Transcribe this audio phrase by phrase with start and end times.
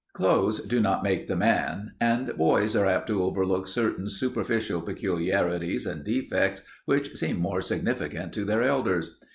[0.13, 5.85] Clothes do not make the man, and boys are apt to overlook certain superficial peculiarities
[5.85, 9.19] and defects which seem more significant to their elders.